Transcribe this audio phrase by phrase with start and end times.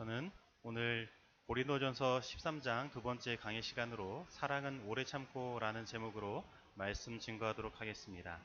[0.00, 0.30] 저는
[0.62, 1.10] 오늘
[1.46, 6.42] 고린도전서 13장 두 번째 강의 시간으로 사랑은 오래 참고라는 제목으로
[6.74, 8.38] 말씀 증거하도록 하겠습니다.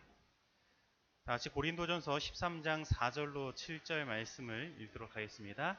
[1.24, 5.78] 다 같이 고린도전서 13장 4절로 7절 말씀을 읽도록 하겠습니다.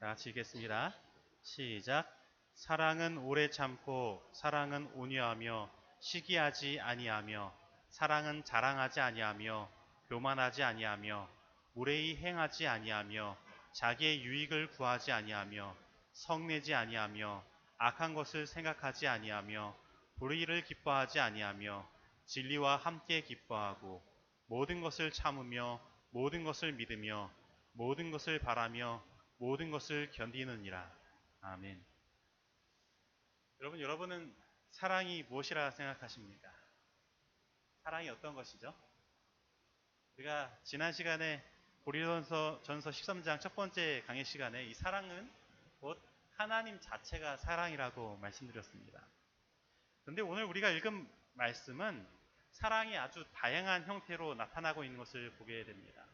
[0.00, 0.94] 다 같이 읽겠습니다.
[1.40, 2.06] 시작.
[2.52, 5.70] 사랑은 오래 참고 사랑은 온유하며
[6.00, 7.54] 시기하지 아니하며
[7.88, 9.70] 사랑은 자랑하지 아니하며
[10.10, 11.26] 교만하지 아니하며
[11.72, 15.76] 무례히 행하지 아니하며 자기의 유익을 구하지 아니하며
[16.12, 17.44] 성내지 아니하며
[17.78, 19.76] 악한 것을 생각하지 아니하며
[20.16, 21.90] 불의를 기뻐하지 아니하며
[22.26, 24.04] 진리와 함께 기뻐하고
[24.46, 25.80] 모든 것을 참으며
[26.10, 27.32] 모든 것을 믿으며
[27.72, 29.02] 모든 것을 바라며
[29.38, 30.92] 모든 것을 견디느니라.
[31.40, 31.82] 아멘.
[33.60, 34.36] 여러분, 여러분은
[34.70, 36.52] 사랑이 무엇이라 생각하십니까?
[37.82, 38.74] 사랑이 어떤 것이죠?
[40.16, 41.42] 우리가 지난 시간에
[41.84, 45.30] 고린도전서 전서 13장 첫 번째 강의 시간에 이 사랑은
[45.80, 45.98] 곧
[46.36, 49.02] 하나님 자체가 사랑이라고 말씀드렸습니다.
[50.02, 52.06] 그런데 오늘 우리가 읽은 말씀은
[52.52, 56.04] 사랑이 아주 다양한 형태로 나타나고 있는 것을 보게 됩니다.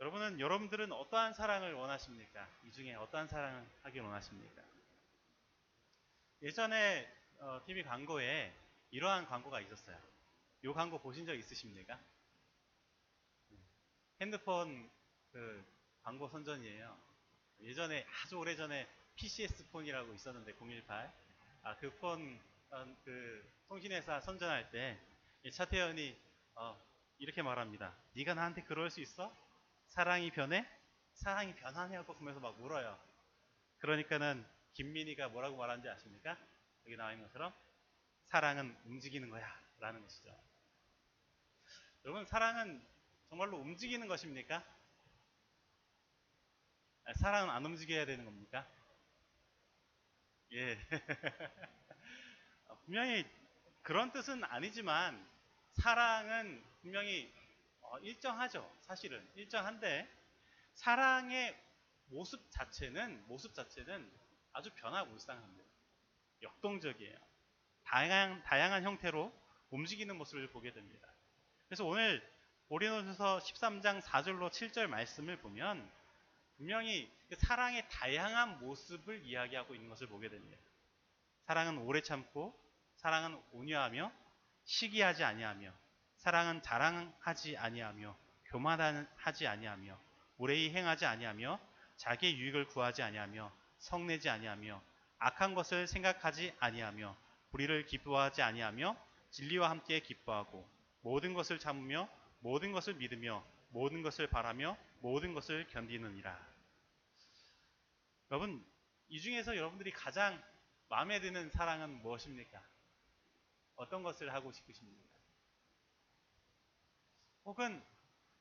[0.00, 2.48] 여러분은 여러분들은 어떠한 사랑을 원하십니까?
[2.64, 4.62] 이 중에 어떠한 사랑을 하길 원하십니까?
[6.42, 8.52] 예전에 어, TV 광고에
[8.90, 9.96] 이러한 광고가 있었어요.
[10.64, 12.00] 이 광고 보신 적 있으십니까?
[14.22, 14.88] 핸드폰
[15.32, 15.64] 그
[16.02, 16.96] 광고 선전이에요.
[17.62, 21.12] 예전에 아주 오래 전에 PCS 폰이라고 있었는데 018.
[21.64, 22.40] 아 그 폰
[23.04, 24.98] 그 통신회사 선전할 때
[25.52, 26.16] 차태현이
[26.54, 26.80] 어,
[27.18, 27.96] 이렇게 말합니다.
[28.14, 29.36] 네가 나한테 그럴 수 있어?
[29.88, 30.66] 사랑이 변해?
[31.14, 32.96] 사랑이 변하냐고 하면서 막 물어요.
[33.78, 36.38] 그러니까는 김민희가 뭐라고 말하는지 아십니까?
[36.86, 37.52] 여기 나와 있는 것처럼
[38.26, 40.34] 사랑은 움직이는 거야 라는 것이죠.
[42.04, 42.82] 여러분 사랑은
[43.32, 44.62] 정말로 움직이는 것입니까?
[47.18, 48.70] 사랑은 안 움직여야 되는 겁니까?
[50.52, 50.78] 예.
[52.84, 53.24] 분명히
[53.80, 55.26] 그런 뜻은 아니지만
[55.72, 57.32] 사랑은 분명히
[57.80, 58.70] 어, 일정하죠.
[58.82, 60.06] 사실은 일정한데
[60.74, 61.58] 사랑의
[62.08, 64.12] 모습 자체는 모습 자체는
[64.52, 65.70] 아주 변화무쌍합니다.
[66.42, 67.16] 역동적이에요.
[67.84, 69.32] 다양한 다양한 형태로
[69.70, 71.08] 움직이는 모습을 보게 됩니다.
[71.66, 72.31] 그래서 오늘
[72.72, 75.86] 고린도전서 13장 4절로 7절 말씀을 보면
[76.56, 80.56] 분명히 그 사랑의 다양한 모습을 이야기하고 있는 것을 보게 됩니다.
[81.42, 82.58] 사랑은 오래 참고
[82.96, 84.10] 사랑은 온유하며
[84.64, 85.70] 시기하지 아니하며
[86.16, 88.16] 사랑은 자랑하지 아니하며
[88.46, 90.00] 교만하지 아니하며
[90.38, 91.60] 무례히 행하지 아니하며
[91.98, 94.82] 자기의 유익을 구하지 아니하며 성내지 아니하며
[95.18, 97.18] 악한 것을 생각하지 아니하며
[97.50, 98.96] 불의를 기뻐하지 아니하며
[99.30, 100.66] 진리와 함께 기뻐하고
[101.02, 102.08] 모든 것을 참으며
[102.42, 106.52] 모든 것을 믿으며 모든 것을 바라며 모든 것을 견디느니라.
[108.30, 108.64] 여러분,
[109.08, 110.42] 이 중에서 여러분들이 가장
[110.88, 112.62] 마음에 드는 사랑은 무엇입니까?
[113.76, 115.08] 어떤 것을 하고 싶으십니까?
[117.44, 117.82] 혹은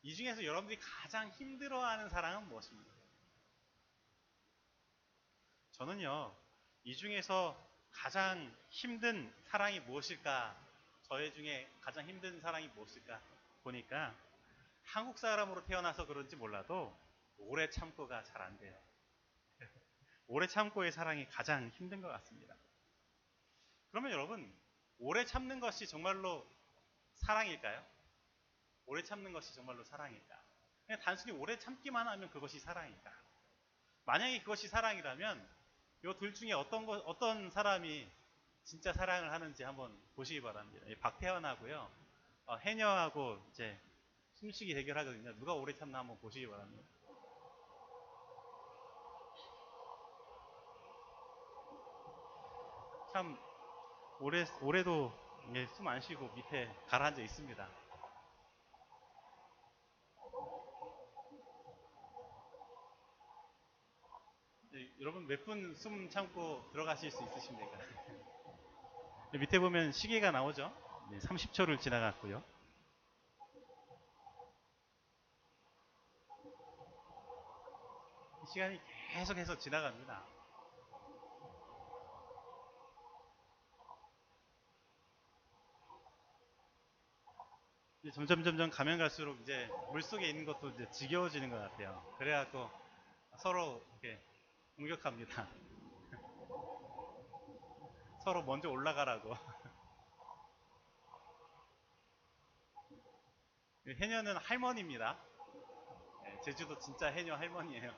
[0.02, 2.92] 이 중에서 여러분들이 가장 힘들어하는 사랑은 무엇입니까?
[5.74, 6.36] 저는요,
[6.84, 10.58] 이 중에서 가장 힘든 사랑이 무엇일까?
[11.04, 13.31] 저의 중에 가장 힘든 사랑이 무엇일까?
[13.64, 14.16] 보니까
[14.84, 16.98] 한국 사람으로 태어나서 그런지 몰라도
[17.38, 18.78] 오래 참고가 잘 안 돼요.
[20.28, 22.56] 오래 참고의 사랑이 가장 힘든 것 같습니다.
[23.92, 24.54] 그러면 여러분,
[25.00, 26.48] 오래 참는 것이 정말로
[27.16, 27.86] 사랑일까요?
[28.86, 30.44] 오래 참는 것이 정말로 사랑일까?
[30.86, 33.12] 그냥 단순히 오래 참기만 하면 그것이 사랑일까?
[34.06, 35.50] 만약에 그것이 사랑이라면
[36.04, 38.10] 이 둘 중에 어떤 거, 어떤 사람이
[38.64, 40.86] 진짜 사랑을 하는지 한번 보시기 바랍니다.
[41.02, 42.01] 박태환하고요.
[42.52, 43.80] 어, 해녀하고 이제
[44.34, 45.34] 숨쉬기 대결하거든요.
[45.40, 46.84] 누가 오래 참나 한번 보시기 바랍니다.
[53.14, 53.38] 참
[54.20, 55.12] 올해 올해도
[55.76, 57.70] 숨안 쉬고 밑에 가라앉아 있습니다.
[64.72, 67.78] 네, 여러분 몇 분 숨 참고 들어가실 수 있으십니까?
[69.32, 70.72] 네, 밑에 보면 시계가 나오죠?
[71.12, 72.42] 네, 30초를 지나갔고요.
[78.54, 78.80] 시간이
[79.12, 80.26] 계속해서 지나갑니다.
[88.14, 92.02] 점점 점점 가면 갈수록 이제 물 속에 있는 것도 이제 지겨워지는 것 같아요.
[92.18, 92.70] 그래갖고
[93.38, 94.24] 서로 이렇게
[94.78, 95.50] 공격합니다.
[98.24, 99.36] 서로 먼저 올라가라고.
[103.84, 105.18] 그 해녀는 할머니입니다.
[106.24, 107.92] 네, 제주도 진짜 해녀 할머니예요.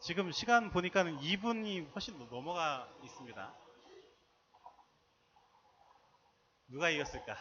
[0.00, 3.54] 지금 시간 보니까는 2분이 훨씬 넘어가 있습니다.
[6.68, 7.34] 누가 이겼을까?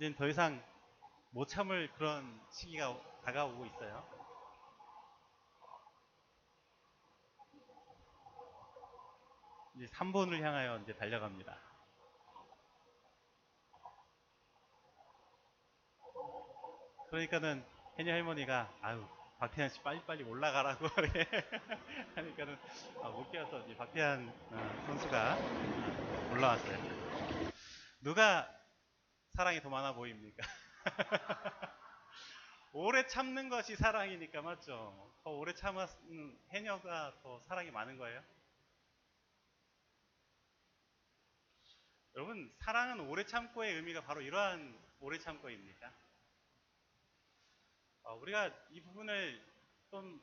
[0.00, 0.67] 이젠 더 이상
[1.38, 4.04] 못 참을 그런 시기가 다가오고 있어요.
[9.76, 11.56] 이제 3번을 향하여 이제 달려갑니다.
[17.10, 17.64] 그러니까는
[18.00, 19.06] 해녀 할머니가 아유
[19.38, 21.24] 박태환 씨 빨리빨리 올라가라고 이렇게
[22.16, 22.58] 하니까는
[23.00, 26.78] 아, 못 깨어서 이제 박태환 어, 선수가 어, 올라왔어요.
[28.00, 28.52] 누가
[29.36, 30.42] 사랑이 더 많아 보입니까?
[32.72, 35.12] 오래 참는 것이 사랑이니까 맞죠?
[35.22, 38.22] 더 오래 참았는 해녀가 더 사랑이 많은 거예요?
[42.14, 45.92] 여러분 사랑은 오래 참고의 의미가 바로 이러한 오래 참고입니다.
[48.02, 49.44] 어, 우리가 이 부분을
[49.90, 50.20] 좀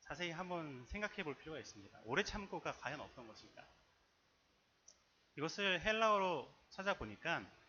[0.00, 2.00] 자세히 한번 생각해 볼 필요가 있습니다.
[2.04, 3.66] 오래 참고가 과연 어떤 것일까?
[5.36, 7.59] 이것을 헬라어로 찾아보니까 음,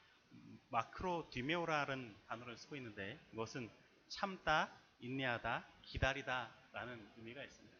[0.71, 3.69] 마크로 디메오라는 단어를 쓰고 있는데 이것은
[4.07, 7.77] 참다, 인내하다, 기다리다라는 의미가 있습니다.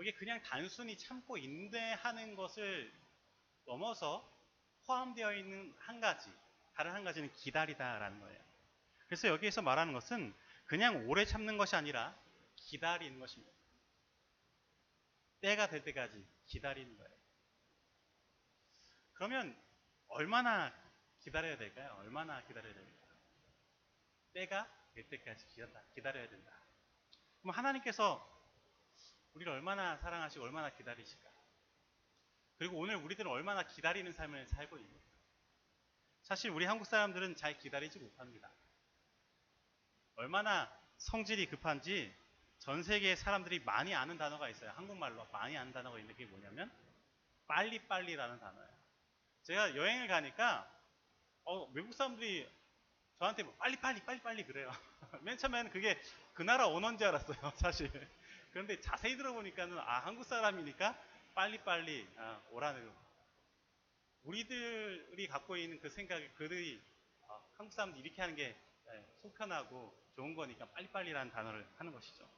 [0.00, 2.92] 이게 그냥 단순히 참고 인내하는 것을
[3.66, 4.28] 넘어서
[4.86, 6.32] 포함되어 있는 한 가지,
[6.74, 8.40] 다른 한 가지는 기다리다라는 거예요.
[9.06, 10.34] 그래서 여기에서 말하는 것은
[10.64, 12.16] 그냥 오래 참는 것이 아니라
[12.56, 13.52] 기다리는 것입니다.
[15.40, 17.12] 때가 될 때까지 기다리는 거예요.
[19.14, 19.56] 그러면
[20.08, 20.72] 얼마나
[21.22, 21.96] 기다려야 될까요?
[21.98, 23.06] 얼마나 기다려야 됩니까?
[24.32, 26.52] 때가 될 때까지 기다려, 기다려야 된다.
[27.40, 28.28] 그럼 하나님께서
[29.34, 31.30] 우리를 얼마나 사랑하시고 얼마나 기다리실까?
[32.58, 35.02] 그리고 오늘 우리들은 얼마나 기다리는 삶을 살고 있는가?
[36.22, 38.50] 사실 우리 한국 사람들은 잘 기다리지 못합니다.
[40.16, 42.14] 얼마나 성질이 급한지
[42.58, 44.70] 전 세계 사람들이 많이 아는 단어가 있어요.
[44.76, 46.70] 한국말로 많이 아는 단어가 있는데 그게 뭐냐면
[47.48, 48.72] 빨리빨리라는 단어예요.
[49.42, 50.70] 제가 여행을 가니까
[51.44, 52.48] 어, 외국 사람들이
[53.18, 54.70] 저한테 뭐 빨리빨리 빨리빨리 그래요.
[55.22, 56.00] 맨 처음에는 그게
[56.34, 57.36] 그 나라 언어인지 알았어요.
[57.56, 57.90] 사실.
[58.50, 60.98] 그런데 자세히 들어보니까는 아 한국 사람이니까
[61.34, 63.02] 빨리빨리 아, 오라는 거.
[64.24, 66.80] 우리들이 갖고 있는 그 생각이 그들이
[67.28, 68.56] 어, 한국 사람들이 이렇게 하는 게
[68.88, 72.28] 예, 속편하고 좋은 거니까 빨리빨리라는 단어를 하는 것이죠.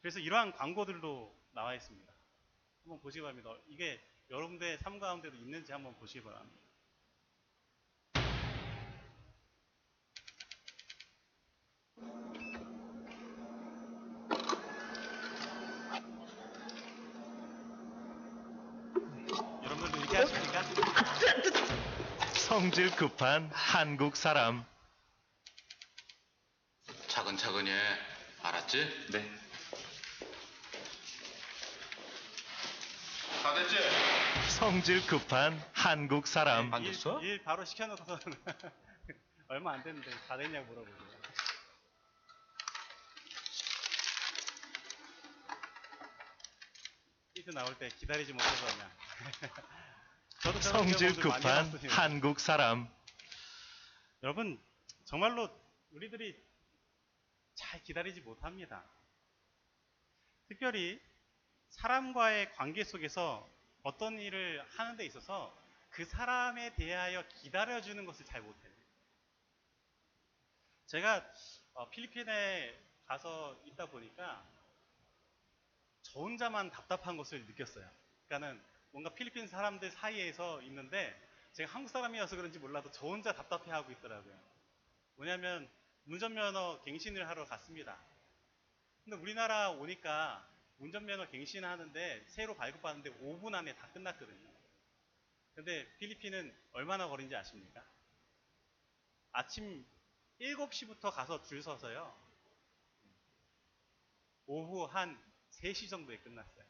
[0.00, 2.12] 그래서 이러한 광고들도 나와 있습니다.
[2.82, 3.54] 한번 보시기 바랍니다.
[3.68, 6.71] 이게 여러분들의 삶 가운데도 있는지 한번 보시기 바랍니다.
[19.64, 20.62] 여러분들도 이렇게 하십니까?
[22.34, 24.64] 성질 급한 한국 사람.
[27.08, 27.78] 차근차근히 해.
[28.42, 29.08] 알았지?
[29.12, 29.30] 네.
[33.42, 33.76] 다 됐지?
[34.48, 36.72] 성질 급한 한국 사람.
[36.72, 37.20] 안 됐어?
[37.22, 38.36] 일, 일 바로 시켜놓고서는
[39.48, 41.21] 얼마 안 됐는데 다 됐냐고 물어보고.
[47.42, 48.90] 히트 나올 때 기다리지 못해서 그냥.
[50.42, 51.88] 저도 저런 성질 경험들 많이 급한.
[51.90, 52.88] 한국 사람.
[54.22, 54.62] 여러분
[55.04, 55.50] 정말로
[55.90, 56.40] 우리들이
[57.54, 58.84] 잘 기다리지 못합니다.
[60.46, 61.00] 특별히
[61.70, 63.50] 사람과의 관계 속에서
[63.82, 65.52] 어떤 일을 하는 데 있어서
[65.90, 68.72] 그 사람에 대하여 기다려주는 것을 잘 못해요.
[70.86, 71.28] 제가
[71.74, 74.46] 어, 필리핀에 가서 있다 보니까
[76.12, 77.88] 저 혼자만 답답한 것을 느꼈어요.
[78.28, 81.18] 그러니까는 뭔가 필리핀 사람들 사이에서 있는데
[81.52, 84.38] 제가 한국 사람이어서 그런지 몰라도 저 혼자 답답해하고 있더라고요.
[85.16, 85.70] 뭐냐면
[86.04, 87.98] 운전면허 갱신을 하러 갔습니다.
[89.04, 90.46] 근데 우리나라 오니까
[90.80, 94.52] 운전면허 갱신하는데 새로 발급받는데 5분 안에 다 끝났거든요.
[95.54, 97.82] 근데 필리핀은 얼마나 걸린지 아십니까?
[99.32, 99.86] 아침
[100.40, 102.14] 7시부터 가서 줄 서서요.
[104.44, 105.18] 오후 한
[105.52, 106.64] 3시 정도에 끝났어요.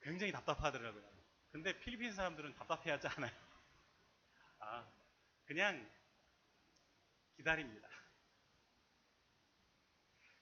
[0.00, 1.04] 굉장히 답답하더라고요.
[1.50, 3.32] 근데 필리핀 사람들은 답답해하지 않아요.
[4.60, 4.88] 아,
[5.46, 5.90] 그냥
[7.36, 7.88] 기다립니다.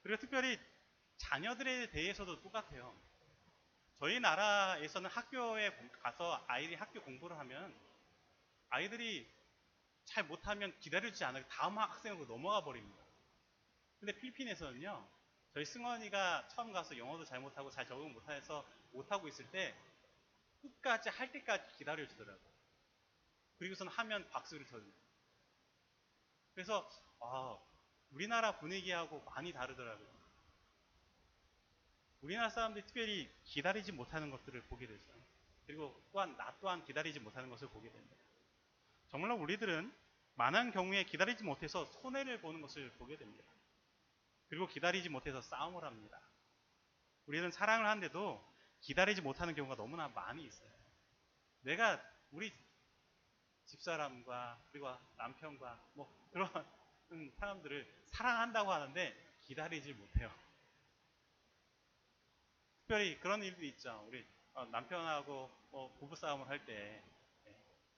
[0.02, 0.58] 그리고 특별히
[1.16, 2.94] 자녀들에 대해서도 똑같아요.
[3.98, 7.74] 저희 나라에서는 학교에 공- 가서 아이들이 학교 공부를 하면
[8.68, 9.32] 아이들이
[10.04, 11.44] 잘 못하면 기다려주지 않아요.
[11.48, 13.03] 다음 학생으로 넘어가 버립니다.
[14.04, 15.08] 근데 필리핀에서는요,
[15.54, 19.74] 저희 승원이가 처음 가서 영어도 잘 못하고 잘 적응 못해서 못하고 있을 때
[20.60, 22.52] 끝까지 할 때까지 기다려주더라고요.
[23.58, 24.98] 그리고선 하면 박수를 쳐줍니다.
[26.52, 26.86] 그래서
[27.18, 27.58] 아,
[28.10, 30.06] 우리나라 분위기하고 많이 다르더라고요.
[32.20, 35.02] 우리나라 사람들이 특별히 기다리지 못하는 것들을 보게 되죠.
[35.66, 38.16] 그리고 또한 나 또한 기다리지 못하는 것을 보게 됩니다.
[39.08, 39.90] 정말로 우리들은
[40.34, 43.53] 많은 경우에 기다리지 못해서 손해를 보는 것을 보게 됩니다.
[44.54, 46.20] 그리고 기다리지 못해서 싸움을 합니다.
[47.26, 48.40] 우리는 사랑을 하는데도
[48.82, 50.70] 기다리지 못하는 경우가 너무나 많이 있어요.
[51.62, 52.52] 내가 우리
[53.66, 56.48] 집사람과 그리고 남편과 뭐 그런
[57.40, 60.30] 사람들을 사랑한다고 하는데 기다리질 못해요.
[62.82, 64.04] 특별히 그런 일도 있죠.
[64.06, 67.02] 우리 어, 남편하고 뭐 부부 싸움을 할 때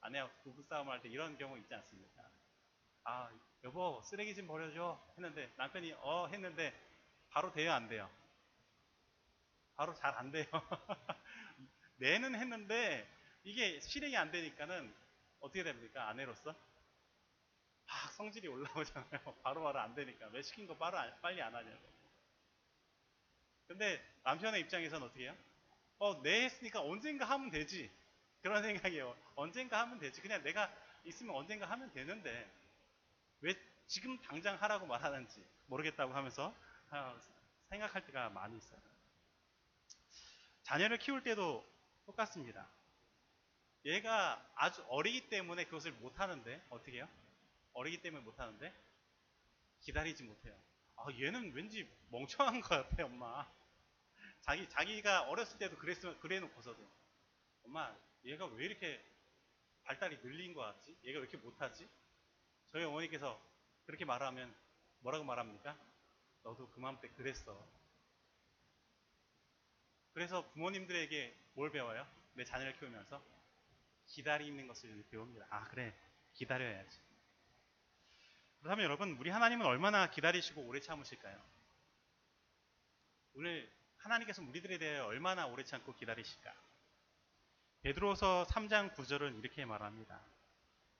[0.00, 2.30] 아내하고 부부 싸움을 할 때 이런 경우 있지 않습니까?
[3.04, 3.30] 아
[3.66, 6.72] 여보 쓰레기 좀 버려줘 했는데 남편이 어 했는데
[7.30, 8.08] 바로 돼요 안 돼요?
[9.76, 10.44] 바로 잘 안 돼요.
[11.96, 13.08] 내는 했는데
[13.44, 14.94] 이게 실행이 안 되니까는
[15.40, 16.08] 어떻게 됩니까?
[16.08, 16.54] 아내로서
[17.86, 19.34] 막 성질이 올라오잖아요.
[19.42, 21.80] 바로 바로 안 되니까 왜 시킨 거 바로 안- 빨리 안 하냐고.
[23.66, 25.36] 근데 남편의 입장에서는 어떻게 해요?
[25.98, 27.90] 어, 내 했으니까 언젠가 하면 되지.
[28.42, 29.16] 그런 생각이에요.
[29.36, 30.20] 언젠가 하면 되지.
[30.20, 30.72] 그냥 내가
[31.04, 32.50] 있으면 언젠가 하면 되는데
[33.46, 33.54] 왜
[33.86, 36.52] 지금 당장 하라고 말하는지 모르겠다고 하면서
[36.90, 37.16] 아,
[37.68, 38.80] 생각할 때가 많이 있어요.
[40.64, 41.64] 자녀를 키울 때도
[42.06, 42.68] 똑같습니다.
[43.84, 47.08] 얘가 아주 어리기 때문에 그것을 못하는데 어떻게 해요?
[47.72, 48.74] 어리기 때문에 못하는데
[49.82, 50.52] 기다리지 못해요.
[50.96, 53.48] 아 얘는 왠지 멍청한 것 같아 엄마.
[54.40, 56.84] 자기 자기가 어렸을 때도 그랬으면 그래 놓고서도
[57.64, 59.00] 엄마 얘가 왜 이렇게
[59.84, 60.96] 발달이 늘린 것 같지?
[61.04, 61.88] 얘가 왜 이렇게 못하지?
[62.72, 63.40] 저희 어머니께서
[63.84, 64.54] 그렇게 말하면
[65.00, 65.76] 뭐라고 말합니까?
[66.42, 67.66] 너도 그맘 때 그랬어.
[70.12, 72.06] 그래서 부모님들에게 뭘 배워요?
[72.34, 73.22] 내 자녀를 키우면서
[74.06, 75.46] 기다리는 것을 배웁니다.
[75.50, 75.94] 아 그래
[76.34, 77.00] 기다려야지.
[78.58, 81.40] 그렇다면 여러분 우리 하나님은 얼마나 기다리시고 오래 참으실까요?
[83.34, 86.54] 오늘 하나님께서 우리들에 대해 얼마나 오래 참고 기다리실까?
[87.82, 90.20] 베드로서 3장 9절은 이렇게 말합니다.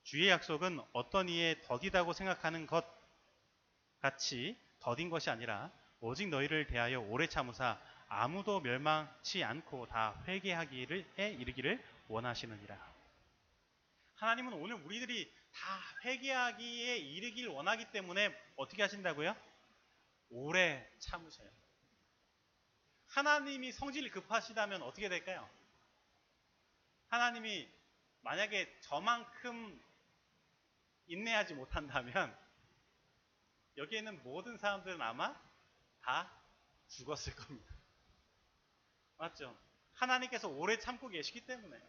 [0.07, 2.85] 주의 약속은 어떤 이의 더디다고 생각하는 것
[3.99, 11.33] 같이 더딘 것이 아니라 오직 너희를 대하여 오래 참으사 아무도 멸망치 않고 다 회개하기를 해
[11.33, 12.79] 이르기를 원하시느니라.
[14.15, 19.35] 하나님은 오늘 우리들이 다 회개하기에 이르길 원하기 때문에 어떻게 하신다고요?
[20.29, 21.49] 오래 참으셔요.
[23.07, 25.49] 하나님이 성질이 급하시다면 어떻게 될까요?
[27.09, 27.67] 하나님이
[28.21, 29.85] 만약에 저만큼
[31.07, 32.37] 인내하지 못한다면
[33.77, 35.35] 여기에 있는 모든 사람들은 아마
[36.01, 36.31] 다
[36.87, 37.73] 죽었을 겁니다.
[39.17, 39.57] 맞죠?
[39.93, 41.79] 하나님께서 오래 참고 계시기 때문에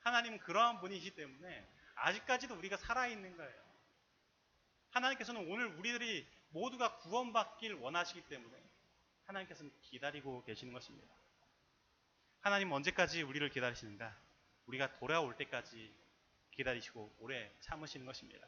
[0.00, 3.62] 하나님은 그러한 분이시기 때문에 아직까지도 우리가 살아있는 거예요.
[4.90, 8.62] 하나님께서는 오늘 우리들이 모두가 구원받길 원하시기 때문에
[9.24, 11.14] 하나님께서는 기다리고 계시는 것입니다.
[12.40, 14.16] 하나님 언제까지 우리를 기다리시는가?
[14.66, 15.94] 우리가 돌아올 때까지
[16.52, 18.46] 기다리시고 오래 참으시는 것입니다.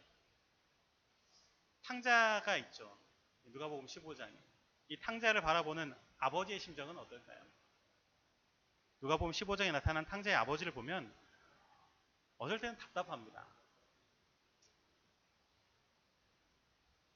[1.83, 2.99] 탕자가 있죠.
[3.45, 4.35] 누가복음 15장에
[4.89, 7.45] 이 탕자를 바라보는 아버지의 심정은 어떨까요?
[9.01, 11.15] 누가복음 15장에 나타난 탕자의 아버지를 보면
[12.39, 13.47] 어쩔 때는 답답합니다.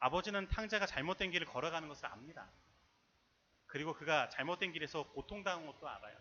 [0.00, 2.50] 아버지는 탕자가 잘못된 길을 걸어가는 것을 압니다.
[3.66, 6.18] 그리고 그가 잘못된 길에서 고통당한 것도 알아요.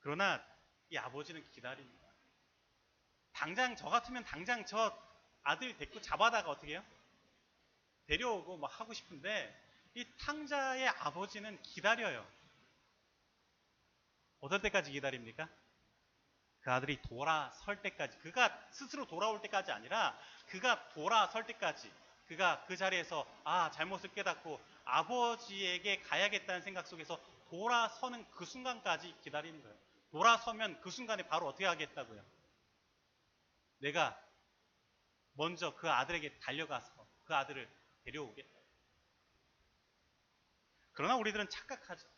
[0.00, 0.44] 그러나
[0.90, 2.01] 이 아버지는 기다립니다.
[3.32, 4.96] 당장 저 같으면 당장 저
[5.42, 6.84] 아들 데리고 잡아다가 어떻게 해요?
[8.06, 9.58] 데려오고 막 하고 싶은데
[9.94, 12.26] 이 탕자의 아버지는 기다려요.
[14.40, 15.48] 어떨 때까지 기다립니까?
[16.62, 21.92] 그 아들이 돌아설 때까지, 그가 스스로 돌아올 때까지 아니라 그가 돌아설 때까지,
[22.26, 27.20] 그가 그 자리에서 아, 잘못을 깨닫고 아버지에게 가야겠다는 생각 속에서
[27.50, 29.76] 돌아서는 그 순간까지 기다리는 거예요.
[30.10, 32.22] 돌아서면 그 순간에 바로 어떻게 하겠다고요?
[33.82, 34.16] 내가
[35.32, 37.68] 먼저 그 아들에게 달려가서 그 아들을
[38.04, 38.50] 데려오겠다.
[40.92, 42.08] 그러나 우리들은 착각하죠.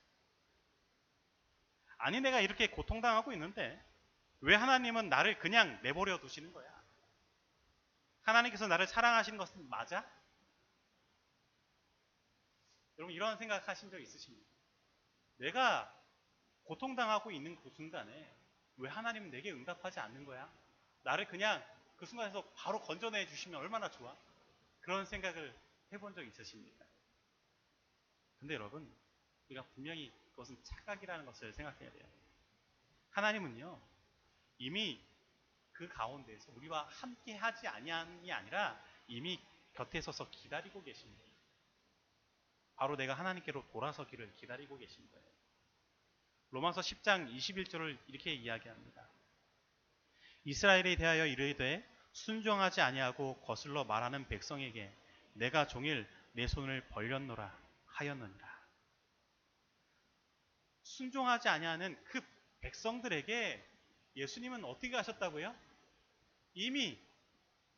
[1.97, 3.83] 아니, 내가 이렇게 고통당하고 있는데,
[4.41, 6.69] 왜 하나님은 나를 그냥 내버려 두시는 거야?
[8.23, 10.07] 하나님께서 나를 사랑하시는 것은 맞아?
[12.99, 14.51] 여러분, 이런 생각 하신 적 있으십니까?
[15.37, 15.91] 내가
[16.65, 18.37] 고통당하고 있는 그 순간에
[18.77, 20.53] 왜 하나님은 내게 응답하지 않는 거야?
[21.05, 21.65] 나를 그냥
[21.97, 24.17] 그 순간에서 바로 건져내 주시면 얼마나 좋아?
[24.81, 25.55] 그런 생각을
[25.93, 26.85] 해본 적 있으십니까?
[28.41, 28.93] 근데 여러분,
[29.47, 32.05] 우리가 분명히 그것은 착각이라는 것을 생각해야 돼요.
[33.11, 33.81] 하나님은요,
[34.59, 35.01] 이미
[35.73, 39.41] 그 가운데서 우리와 함께 하지 아니함이 아니라 이미
[39.75, 41.25] 곁에 서서 기다리고 계십니다.
[42.77, 45.25] 바로 내가 하나님께로 돌아서기를 기다리고 계신 거예요.
[46.51, 49.09] 로마서 10장 21절을 이렇게 이야기합니다.
[50.45, 54.95] 이스라엘에 대하여 이르되 순종하지 아니하고 거슬러 말하는 백성에게
[55.35, 58.55] 내가 종일 내 손을 벌렸노라 하였느니라.
[60.83, 62.21] 순종하지 아니하는 그
[62.61, 63.65] 백성들에게
[64.17, 65.55] 예수님은 어떻게 하셨다고요?
[66.55, 67.01] 이미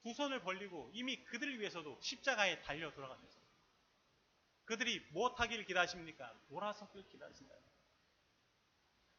[0.03, 3.43] 두 손을 벌리고 이미 그들을 위해서도 십자가에 달려 돌아가셨어요.
[4.65, 6.33] 그들이 무엇하기를 기다리십니까?
[6.49, 7.55] 돌아서기를 기다리신다.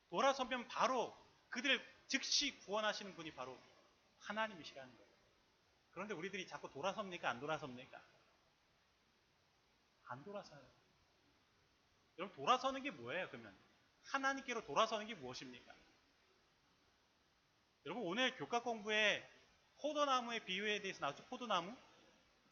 [0.10, 1.18] 돌아서면 바로
[1.50, 3.60] 그들을 즉시 구원하시는 분이 바로
[4.20, 5.12] 하나님이시라는 거예요.
[5.92, 7.30] 그런데 우리들이 자꾸 돌아섭니까?
[7.30, 8.02] 안 돌아섭니까?
[10.06, 10.62] 안 돌아서요.
[12.18, 13.28] 여러분 돌아서는 게 뭐예요?
[13.30, 13.56] 그러면
[14.06, 15.74] 하나님께로 돌아서는 게 무엇입니까?
[17.86, 19.28] 여러분 오늘 교과 공부에
[19.80, 21.26] 포도나무의 비유에 대해서 나왔죠.
[21.26, 21.76] 포도나무.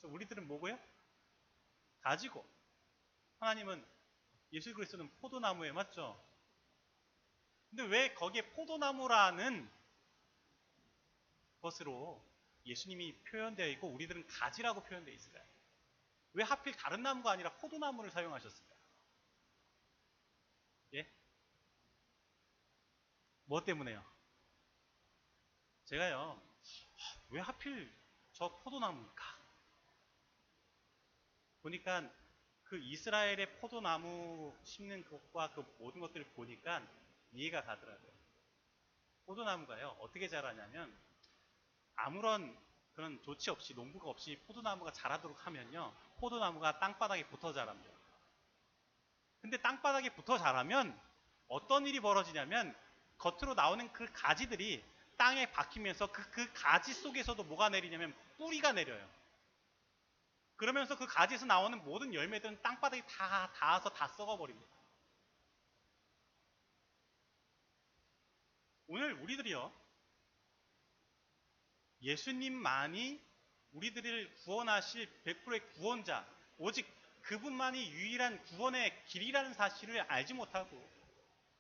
[0.04, 0.80] 우리들은 뭐고요?
[2.02, 2.46] 가지고.
[3.40, 3.86] 하나님은
[4.54, 6.24] 예수 그리스도는 포도나무에 맞죠?
[7.76, 9.70] 근데 왜 거기에 포도나무라는
[11.62, 12.26] 것으로
[12.66, 15.44] 예수님이 표현되어 있고 우리들은 가지라고 표현되어 있을까요?
[16.32, 18.80] 왜 하필 다른 나무가 아니라 포도나무를 사용하셨을까요?
[20.94, 21.14] 예?
[23.44, 24.06] 뭐 때문에요?
[25.84, 26.42] 제가요,
[27.28, 27.94] 왜 하필
[28.32, 29.38] 저 포도나무일까?
[31.62, 32.10] 보니까
[32.64, 37.05] 그 이스라엘의 포도나무 심는 것과 그 모든 것들을 보니까
[37.36, 38.12] 이해가 가더라고요.
[39.26, 40.96] 포도나무가요, 어떻게 자라냐면,
[41.96, 42.58] 아무런
[42.94, 47.94] 그런 조치 없이, 농부가 없이 포도나무가 자라도록 하면요, 포도나무가 땅바닥에 붙어 자랍니다.
[49.42, 51.00] 근데 땅바닥에 붙어 자라면
[51.48, 52.76] 어떤 일이 벌어지냐면,
[53.18, 54.84] 겉으로 나오는 그 가지들이
[55.18, 59.08] 땅에 박히면서 그, 그 가지 속에서도 뭐가 내리냐면 뿌리가 내려요.
[60.58, 64.75] 그러면서 그 가지에서 나오는 모든 열매들은 땅바닥에 다 닿아서 다 썩어버립니다.
[68.88, 69.72] 오늘 우리들이요,
[72.02, 73.20] 예수님만이
[73.72, 76.26] 우리들을 구원하실 100%의 구원자,
[76.58, 76.88] 오직
[77.24, 80.90] 그분만이 유일한 구원의 길이라는 사실을 알지 못하고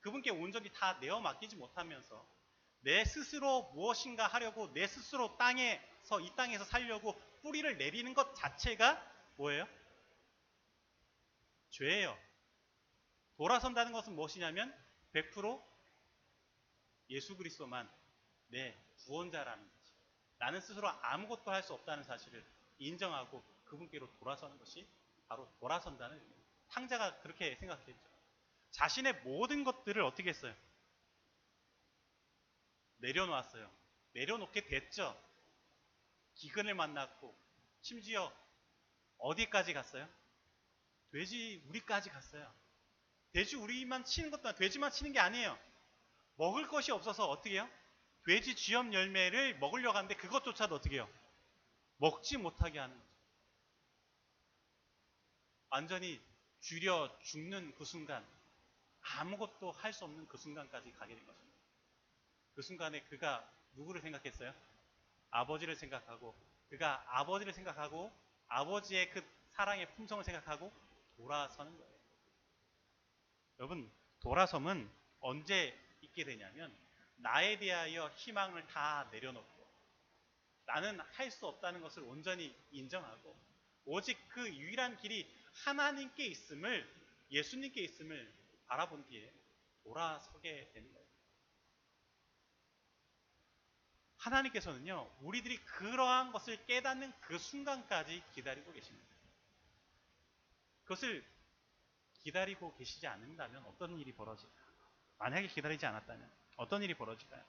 [0.01, 2.25] 그분께 온전히 다 내어 맡기지 못하면서
[2.81, 9.03] 내 스스로 무엇인가 하려고 내 스스로 땅에서 이 땅에서 살려고 뿌리를 내리는 것 자체가
[9.37, 9.67] 뭐예요?
[11.71, 12.15] 죄예요.
[13.37, 14.71] 돌아선다는 것은 무엇이냐면
[15.13, 15.74] 100%
[17.09, 17.89] 예수 그리스도만
[18.47, 19.93] 내 구원자라는 거지.
[20.37, 22.45] 나는 스스로 아무것도 할 수 없다는 사실을
[22.77, 24.87] 인정하고 그분께로 돌아서는 것이
[25.27, 26.45] 바로 돌아선다는 의미입니다.
[26.69, 27.99] 탕자가 그렇게 생각했죠.
[28.71, 30.53] 자신의 모든 것들을 어떻게 했어요?
[32.97, 33.71] 내려놓았어요.
[34.13, 35.19] 내려놓게 됐죠.
[36.35, 37.35] 기근을 만났고
[37.81, 38.31] 심지어
[39.17, 40.07] 어디까지 갔어요?
[41.11, 42.53] 돼지 우리까지 갔어요.
[43.31, 45.57] 돼지 우리만 치는 것도 돼지만 치는 게 아니에요.
[46.37, 47.69] 먹을 것이 없어서 어떻게 해요?
[48.25, 51.09] 돼지 쥐염 열매를 먹으려고 하는데 그것조차도 어떻게 해요?
[51.97, 53.05] 먹지 못하게 하는 거죠.
[55.69, 56.21] 완전히
[56.61, 58.25] 줄여 죽는 그 순간
[59.01, 61.55] 아무것도 할 수 없는 그 순간까지 가게 된 것입니다.
[62.55, 64.53] 그 순간에 그가 누구를 생각했어요?
[65.29, 66.35] 아버지를 생각하고
[66.69, 68.11] 그가 아버지를 생각하고
[68.47, 70.71] 아버지의 그 사랑의 품성을 생각하고
[71.17, 71.95] 돌아서는 거예요.
[73.59, 76.75] 여러분 돌아섬은 언제 있게 되냐면
[77.17, 79.55] 나에 대하여 희망을 다 내려놓고
[80.65, 83.35] 나는 할 수 없다는 것을 온전히 인정하고
[83.85, 85.31] 오직 그 유일한 길이
[85.63, 86.89] 하나님께 있음을
[87.31, 88.33] 예수님께 있음을
[88.67, 89.33] 바라본 뒤에
[89.83, 91.05] 돌아서게 되는 거예요.
[94.17, 99.15] 하나님께서는요, 우리들이 그러한 것을 깨닫는 그 순간까지 기다리고 계십니다.
[100.83, 101.23] 그것을
[102.23, 104.64] 기다리고 계시지 않는다면 어떤 일이 벌어질까?
[105.17, 107.43] 만약에 기다리지 않았다면 어떤 일이 벌어질까요?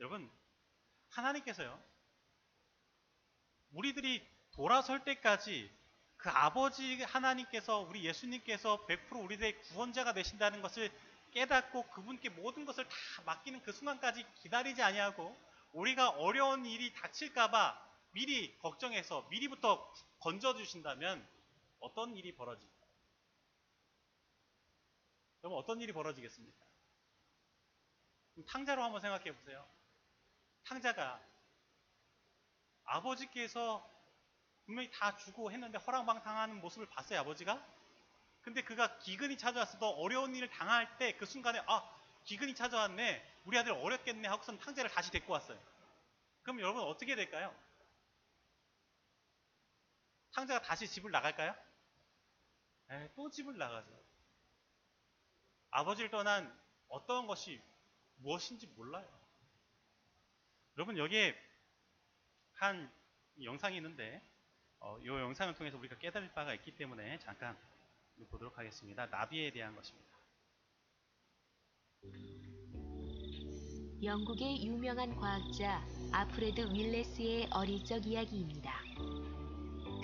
[0.00, 0.30] 여러분,
[1.10, 1.80] 하나님께서요,
[3.72, 5.70] 우리들이 돌아설 때까지
[6.16, 10.90] 그 아버지 하나님께서 우리 예수님께서 100% 우리들의 구원자가 되신다는 것을
[11.32, 12.94] 깨닫고 그분께 모든 것을 다
[13.24, 15.36] 맡기는 그 순간까지 기다리지 아니하고
[15.72, 21.26] 우리가 어려운 일이 닥칠까봐 미리 걱정해서 미리부터 건져 주신다면
[21.80, 22.71] 어떤 일이 벌어질까
[25.44, 25.48] 요?
[25.48, 26.64] 그럼 어떤 일이 벌어지겠습니까?
[28.46, 29.66] 탕자로 한번 생각해 보세요.
[30.64, 31.20] 탕자가
[32.84, 33.88] 아버지께서
[34.64, 37.64] 분명히 다 주고 했는데 허랑방탕하는 모습을 봤어요 아버지가.
[38.42, 41.82] 근데 그가 기근이 찾아왔어도 어려운 일을 당할 때 그 순간에 아
[42.24, 45.58] 기근이 찾아왔네 우리 아들 어렵겠네 하고선 탕자를 다시 데리고 왔어요.
[46.42, 47.54] 그럼 여러분 어떻게 될까요?
[50.34, 51.54] 탕자가 다시 집을 나갈까요?
[52.90, 54.01] 에이, 또 집을 나가죠.
[55.72, 56.52] 아버지를 떠난
[56.88, 57.60] 어떤 것이
[58.16, 59.08] 무엇인지 몰라요.
[60.76, 61.34] 여러분 여기에
[62.52, 62.92] 한
[63.42, 64.22] 영상이 있는데
[64.78, 67.58] 어, 이 영상을 통해서 우리가 깨달을 바가 있기 때문에 잠깐
[68.30, 69.06] 보도록 하겠습니다.
[69.06, 70.12] 나비에 대한 것입니다.
[74.02, 78.82] 영국의 유명한 과학자 아프레드 윌레스의 어릴 적 이야기입니다.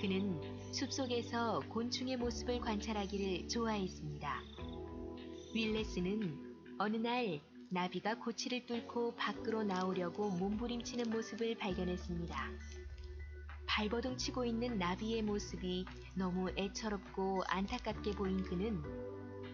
[0.01, 4.58] 그는 숲속에서 곤충의 모습을 관찰하기를 좋아했습니다.
[5.51, 12.51] 윌레스는 어느 날 나비가 고치를 뚫고 밖으로 나오려고 몸부림치는 모습을 발견했습니다.
[13.65, 18.83] 발버둥 치고 있는 나비의 모습이 너무 애처롭고 안타깝게 보인 그는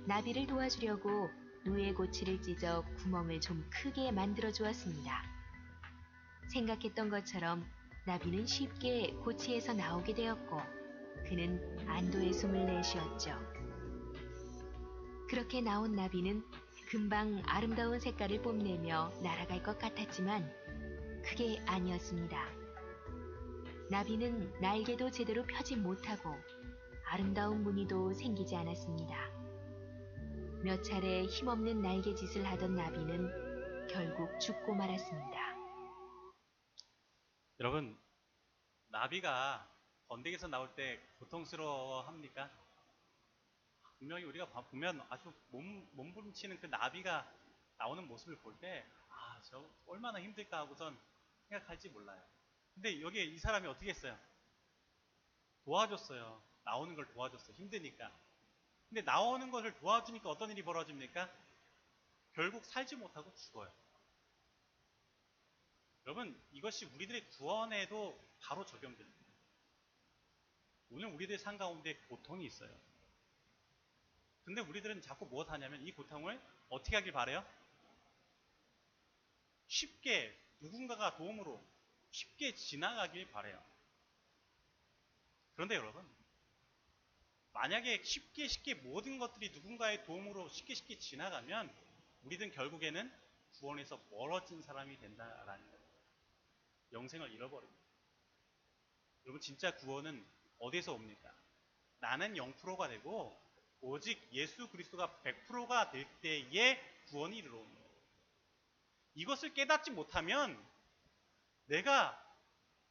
[0.05, 1.29] 나비를 도와주려고
[1.65, 5.23] 누에 고치를 찢어 구멍을 좀 크게 만들어 주었습니다.
[6.51, 7.65] 생각했던 것처럼
[8.05, 10.58] 나비는 쉽게 고치에서 나오게 되었고
[11.29, 13.54] 그는 안도의 숨을 내쉬었죠.
[15.27, 16.43] 그렇게 나온 나비는
[16.88, 20.53] 금방 아름다운 색깔을 뽐내며 날아갈 것 같았지만
[21.23, 22.38] 그게 아니었습니다.
[23.89, 26.35] 나비는 날개도 제대로 펴지 못하고
[27.07, 29.15] 아름다운 무늬도 생기지 않았습니다.
[30.63, 35.55] 몇 차례 힘없는 날개짓을 하던 나비는 결국 죽고 말았습니다.
[37.59, 37.97] 여러분
[38.89, 39.67] 나비가
[40.07, 42.51] 번데기에서 나올 때 고통스러워 합니까?
[43.99, 47.29] 분명히 우리가 봐- 보면 아주 몸, 몸부림치는 그 나비가
[47.77, 50.97] 나오는 모습을 볼 때, 아, 저 얼마나 힘들까 하고선
[51.49, 52.21] 생각할지 몰라요.
[52.73, 54.17] 근데 여기에 이 사람이 어떻게 했어요?
[55.63, 56.41] 도와줬어요.
[56.63, 57.55] 나오는 걸 도와줬어요.
[57.55, 58.12] 힘드니까.
[58.89, 61.29] 근데 나오는 것을 도와주니까 어떤 일이 벌어집니까?
[62.34, 63.71] 결국 살지 못하고 죽어요.
[66.05, 69.25] 여러분, 이것이 우리들의 구원에도 바로 적용됩니다.
[70.91, 72.69] 오늘 우리들 삶 가운데 고통이 있어요.
[74.45, 77.43] 근데 우리들은 자꾸 무엇 하냐면 이 고통을 어떻게 하길 바래요?
[79.67, 81.62] 쉽게 누군가가 도움으로
[82.12, 83.62] 쉽게 지나가길 바래요.
[85.55, 86.08] 그런데 여러분,
[87.53, 91.73] 만약에 쉽게 쉽게 모든 것들이 누군가의 도움으로 쉽게 쉽게 지나가면
[92.23, 93.12] 우리는 결국에는
[93.53, 95.86] 구원에서 멀어진 사람이 된다라는 거예요.
[96.91, 97.84] 영생을 잃어버립니다.
[99.25, 100.25] 여러분 진짜 구원은
[100.60, 101.34] 어디서 옵니까?
[101.99, 103.44] 나는 0%가 되고
[103.86, 107.82] 오직 예수 그리스도가 100%가 될 때에 구원이 이르러옵니다.
[109.13, 110.60] 이것을 깨닫지 못하면
[111.67, 112.19] 내가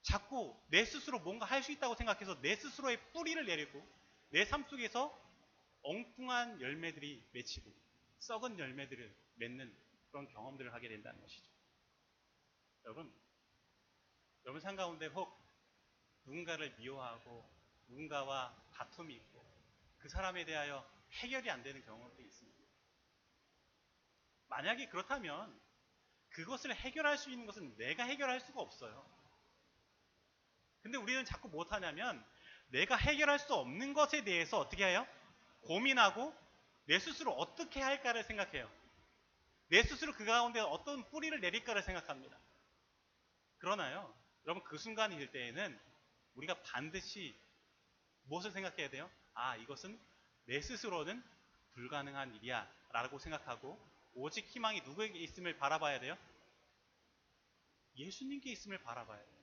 [0.02, 3.84] 자꾸 내 스스로 뭔가 할 수 있다고 생각해서 내 스스로의 뿌리를 내리고
[4.30, 5.12] 내 삶 속에서
[5.82, 7.72] 엉뚱한 열매들이 맺히고
[8.20, 9.76] 썩은 열매들을 맺는
[10.10, 11.50] 그런 경험들을 하게 된다는 것이죠.
[12.84, 13.12] 여러분,
[14.44, 15.36] 여러분 삶 가운데 혹
[16.24, 17.44] 누군가를 미워하고
[17.88, 19.53] 누군가와 다툼이 있고
[20.04, 22.62] 그 사람에 대하여 해결이 안 되는 경우도 있습니다.
[24.48, 25.58] 만약에 그렇다면
[26.28, 29.10] 그것을 해결할 수 있는 것은 내가 해결할 수가 없어요.
[30.82, 32.22] 근데 우리는 자꾸 못하냐면
[32.66, 35.06] 내가 해결할 수 없는 것에 대해서 어떻게 해요?
[35.62, 36.34] 고민하고
[36.84, 38.70] 내 스스로 어떻게 할까를 생각해요.
[39.68, 42.38] 내 스스로 그 가운데 어떤 뿌리를 내릴까를 생각합니다.
[43.56, 44.14] 그러나요,
[44.44, 45.80] 여러분 그 순간이 될 때에는
[46.34, 47.40] 우리가 반드시
[48.24, 49.10] 무엇을 생각해야 돼요?
[49.34, 49.98] 아, 이것은
[50.46, 51.22] 내 스스로는
[51.74, 53.78] 불가능한 일이야 라고 생각하고
[54.14, 56.16] 오직 희망이 누구에게 있음을 바라봐야 돼요?
[57.96, 59.34] 예수님께 있음을 바라봐야 돼요.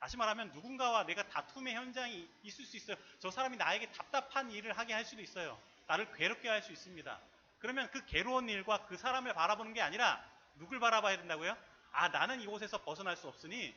[0.00, 2.96] 다시 말하면 누군가와 내가 다툼의 현장이 있을 수 있어요.
[3.20, 5.60] 저 사람이 나에게 답답한 일을 하게 할 수도 있어요.
[5.86, 7.20] 나를 괴롭게 할 수 있습니다.
[7.60, 10.24] 그러면 그 괴로운 일과 그 사람을 바라보는 게 아니라
[10.56, 11.56] 누굴 바라봐야 된다고요?
[11.92, 13.74] 아, 나는 이곳에서 벗어날 수 없으니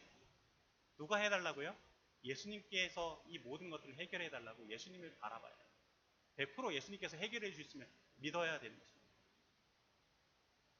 [0.97, 1.75] 누가 해달라고요?
[2.25, 5.69] 예수님께서 이 모든 것들을 해결해 달라고 예수님을 바라봐야 돼요.
[6.37, 9.05] 100% 예수님께서 해결해 주셨으면 믿어야 되는 것입니다.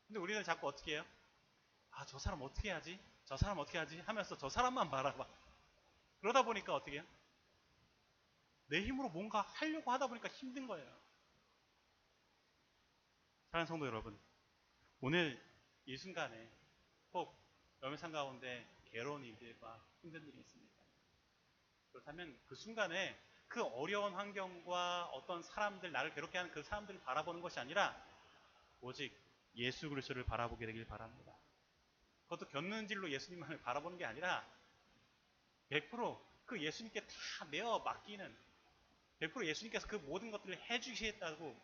[0.07, 1.05] 근데 우리는 자꾸 어떻게 해요?
[1.91, 2.99] 아, 저 사람 어떻게 하지?
[3.25, 3.99] 저 사람 어떻게 하지?
[3.99, 5.27] 하면서 저 사람만 바라봐.
[6.19, 7.05] 그러다 보니까 어떻게 해요?
[8.67, 10.85] 내 힘으로 뭔가 하려고 하다 보니까 힘든 거예요.
[13.51, 14.19] 사랑하는 성도 여러분,
[14.99, 15.41] 오늘
[15.85, 16.51] 이 순간에
[17.13, 17.37] 혹
[17.81, 20.64] 여러분 삶 가운데 괴로운 일들과 힘든 일이 있습니까?
[21.95, 27.57] 그렇다면 그 순간에 그 어려운 환경과 어떤 사람들, 나를 괴롭게 하는 그 사람들을 바라보는 것이
[27.57, 27.95] 아니라
[28.81, 29.17] 오직
[29.55, 31.33] 예수 그리스도를 바라보게 되길 바랍니다.
[32.23, 34.45] 그것도 견는질로 예수님만을 바라보는 게 아니라
[35.69, 38.37] 100%그 예수님께 다 내어 맡기는
[39.21, 41.55] 100% 예수님께서 그 모든 것들을 해주시겠다고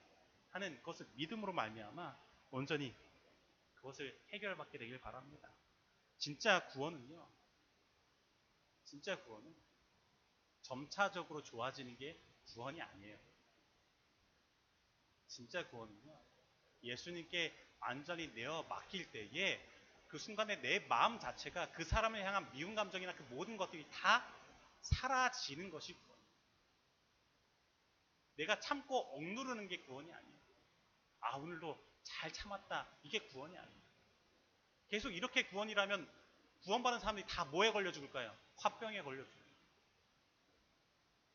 [0.52, 2.18] 하는 그것을 믿음으로 말미암아
[2.52, 2.96] 온전히
[3.76, 5.52] 그것을 해결받게 되길 바랍니다.
[6.18, 7.28] 진짜 구원은요.
[8.86, 9.71] 진짜 구원은
[10.62, 12.20] 점차적으로 좋아지는 게
[12.54, 13.18] 구원이 아니에요.
[15.28, 16.20] 진짜 구원은요.
[16.84, 19.68] 예수님께 완전히 내어 맡길 때에
[20.08, 24.28] 그 순간에 내 마음 자체가 그 사람을 향한 미운 감정이나 그 모든 것들이 다
[24.82, 26.20] 사라지는 것이 구원.
[28.36, 30.42] 내가 참고 억누르는 게 구원이 아니에요.
[31.22, 32.88] 아, 오늘도 잘 참았다.
[33.04, 33.82] 이게 구원이 아니에요.
[34.90, 36.12] 계속 이렇게 구원이라면
[36.64, 38.36] 구원받은 사람들이 다 뭐에 걸려 죽을까요?
[38.58, 39.41] 화병에 걸려 죽어요.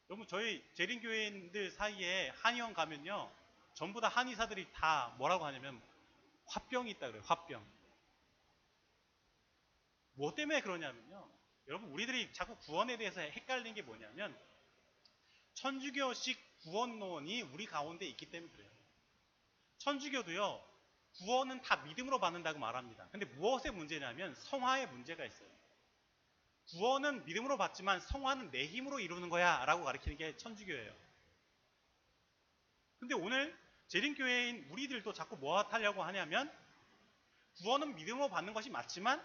[0.08, 3.30] 여러분, 저희 재림교회인들 사이에 한의원 가면요.
[3.74, 5.82] 전부 다 한의사들이 다 뭐라고 하냐면
[6.46, 7.22] 화병이 있다 그래요.
[7.26, 7.64] 화병.
[10.14, 11.28] 뭐 때문에 그러냐면요.
[11.68, 14.36] 여러분, 우리들이 자꾸 구원에 대해서 헷갈리는 게 뭐냐면
[15.54, 18.70] 천주교식 구원론이 우리 가운데 있기 때문에 그래요.
[19.78, 20.64] 천주교도요,
[21.18, 23.08] 구원은 다 믿음으로 받는다고 말합니다.
[23.10, 25.55] 근데 무엇의 문제냐면 성화의 문제가 있어요.
[26.70, 30.92] 구원은 믿음으로 받지만 성화는 내 힘으로 이루는 거야 라고 가르치는 게 천주교예요.
[32.98, 33.56] 근데 오늘
[33.88, 36.52] 재림교회인 우리들도 자꾸 뭐 하려고 하냐면
[37.58, 39.24] 구원은 믿음으로 받는 것이 맞지만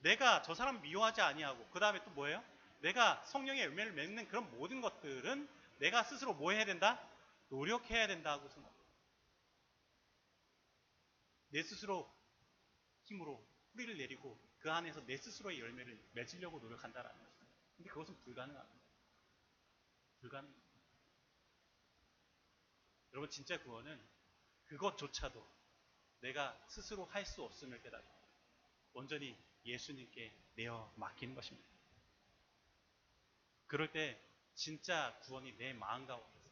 [0.00, 2.42] 내가 저 사람 미워하지 아니하고 그 다음에 또 뭐예요?
[2.80, 7.00] 내가 성령의 열매를 맺는 그런 모든 것들은 내가 스스로 뭐 해야 된다?
[7.48, 8.84] 노력해야 된다고 생각합니다.
[11.50, 12.12] 내 스스로
[13.04, 17.54] 힘으로 뿌리를 내리고 그 안에서 내 스스로의 열매를 맺으려고 노력한다라는 것입니다.
[17.76, 18.80] 근데 그것은 불가능합니다.
[20.20, 20.50] 불가능.
[23.12, 24.00] 여러분 진짜 구원은
[24.64, 25.46] 그것조차도
[26.20, 28.10] 내가 스스로 할 수 없음을 깨닫고
[28.94, 31.68] 온전히 예수님께 내어 맡기는 것입니다.
[33.66, 34.18] 그럴 때
[34.54, 36.48] 진짜 구원이 내 마음 가운데서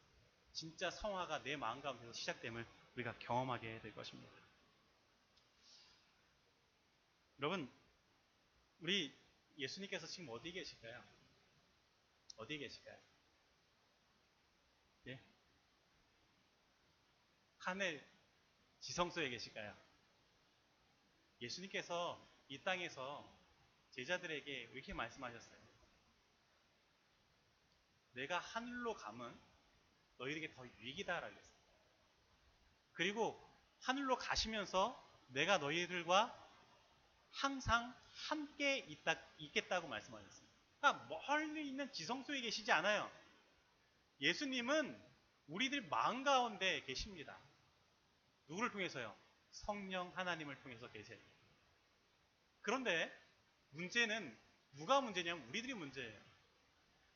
[0.52, 4.30] 진짜 성화가 내 마음 가운데서 시작됨을 우리가 경험하게 될 것입니다.
[7.38, 7.72] 여러분,
[8.82, 9.16] 우리
[9.58, 11.04] 예수님께서 지금 어디 계실까요?
[12.36, 12.98] 어디 계실까요?
[15.06, 15.20] 예?
[17.58, 18.04] 하늘
[18.80, 19.76] 지성소에 계실까요?
[21.40, 23.24] 예수님께서 이 땅에서
[23.90, 25.62] 제자들에게 이렇게 말씀하셨어요.
[28.14, 29.40] 내가 하늘로 가면
[30.18, 31.56] 너희에게 더 유익이다라고 했어요.
[32.94, 33.40] 그리고
[33.78, 36.41] 하늘로 가시면서 내가 너희들과
[37.32, 37.94] 항상
[38.28, 40.52] 함께 있다, 있겠다고 말씀하셨습니다.
[40.80, 43.10] 그러니까 멀리 있는 지성소에 계시지 않아요.
[44.20, 45.12] 예수님은
[45.48, 47.38] 우리들 마음 가운데 계십니다.
[48.48, 49.16] 누구를 통해서요?
[49.50, 51.18] 성령 하나님을 통해서 계세요.
[52.62, 53.12] 그런데
[53.70, 54.38] 문제는
[54.74, 56.20] 누가 문제냐면 우리들이 문제예요.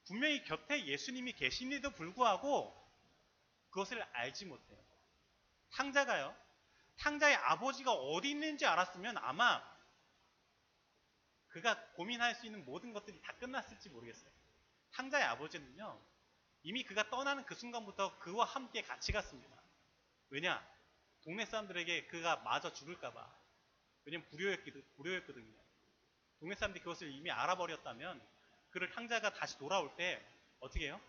[0.07, 2.75] 분명히 곁에 예수님이 계심에도 불구하고
[3.71, 4.79] 그것을 알지 못해요.
[5.73, 6.35] 탕자가요.
[6.99, 9.63] 탕자의 아버지가 어디 있는지 알았으면 아마
[11.57, 14.31] 그가 고민할 수 있는 모든 것들이 다 끝났을지 모르겠어요.
[14.93, 15.99] 탕자의 아버지는요.
[16.65, 19.57] 이미 그가 떠나는 그 순간부터 그와 함께 같이 갔습니다.
[20.29, 20.63] 왜냐?
[21.23, 23.35] 동네 사람들에게 그가 마저 죽을까봐.
[24.05, 24.29] 왜냐면
[24.97, 25.55] 불효였거든요.
[26.41, 28.21] 동네 사람들이 그것을 이미 알아버렸다면
[28.69, 30.23] 그를 탕자가 다시 돌아올 때
[30.61, 31.01] 어떻게 해요?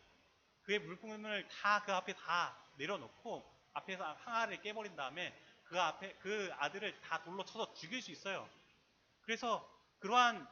[0.64, 7.02] 그의 물품을 다 그 앞에 다 내려놓고 앞에서 항아를 깨버린 다음에 그 앞에 그 아들을
[7.02, 8.50] 다 돌로 쳐서 죽일 수 있어요.
[9.24, 10.48] 그래서 그러한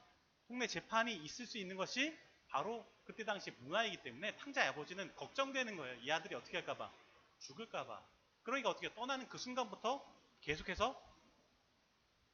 [0.48, 2.18] 동네 재판이 있을 수 있는 것이
[2.50, 6.00] 바로 그때 당시 문화이기 때문에 탕자의 아버지는 걱정되는 거예요.
[6.02, 6.92] 이 아들이 어떻게 할까봐
[7.40, 8.04] 죽을까봐.
[8.44, 10.06] 그러니까 어떻게 떠나는 그 순간부터
[10.42, 11.00] 계속해서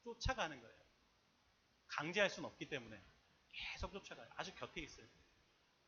[0.03, 0.75] 쫓아가는 거예요.
[1.87, 3.01] 강제할 수는 없기 때문에
[3.51, 4.27] 계속 쫓아가요.
[4.35, 5.05] 아주 곁에 있어요.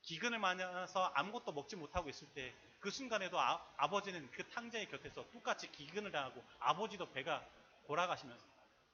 [0.02, 6.12] 기근을 만나서 아무것도 먹지 못하고 있을 때 그 순간에도 아, 버지는그 탕자의 곁에서 똑같이 기근을
[6.12, 7.48] 당하고 아버지도 배가
[7.88, 8.46] 돌아가시면서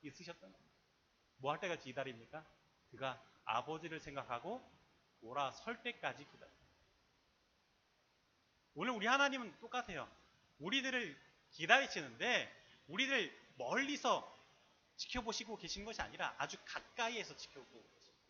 [0.04, 0.69] 있으셨던 거예요.
[1.40, 2.46] 뭐 할 때까지 기다립니까?
[2.92, 4.64] 그가 아버지를 생각하고
[5.22, 6.60] 돌아설 때까지 기다려요.
[8.76, 10.10] 오늘 우리 하나님은 똑같아요.
[10.60, 11.20] 우리들을
[11.52, 14.38] 기다리시는데 우리를 멀리서
[14.96, 18.26] 지켜보시고 계신 것이 아니라 아주 가까이에서 지켜보고 계십니다.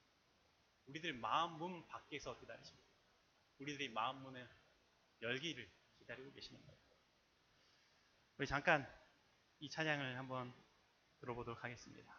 [0.87, 2.89] 우리들 마음 문 밖에서 기다리십니다.
[3.59, 4.47] 우리들이 마음 문을
[5.21, 6.79] 열기를 기다리고 계시는 거예요.
[8.37, 8.87] 우리 잠깐
[9.59, 10.53] 이 찬양을 한번
[11.19, 12.18] 들어보도록 하겠습니다.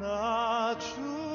[0.00, 1.29] 나주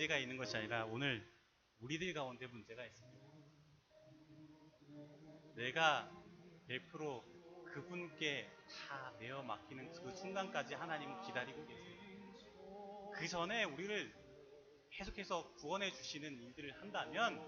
[0.00, 1.22] 문제가 있는 것이 아니라 오늘
[1.80, 3.26] 우리들 가운데 문제가 있습니다.
[5.56, 6.10] 내가
[6.68, 7.22] 100%
[7.66, 8.50] 그분께
[8.88, 13.10] 다 내어 맡기는 그 순간까지 하나님은 기다리고 계세요.
[13.14, 14.14] 그 전에 우리를
[14.90, 17.38] 계속해서 구원해 주시는 일들을 한다면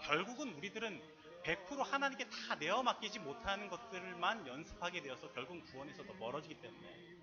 [0.00, 1.00] 결국은 우리들은
[1.44, 7.18] 100% 하나님께 다 내어 맡기지 못하는 것들만 연습하게 되어서 결국 구원에서 더 멀어지기 때문에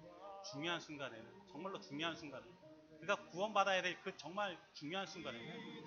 [0.49, 2.45] 중요한 순간에는 정말로 중요한 순간에
[3.12, 5.86] 그가 구원받아야 될 그 정말 중요한 순간에는